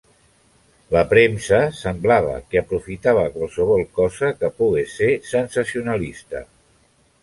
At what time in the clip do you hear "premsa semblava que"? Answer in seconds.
1.11-2.63